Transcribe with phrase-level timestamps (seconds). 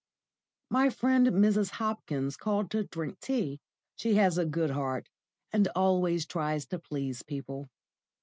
[0.71, 1.69] My friend Mrs.
[1.73, 3.59] Hopkins called to drink tea.
[3.95, 5.09] She has a good heart
[5.51, 7.69] and always tries to please people.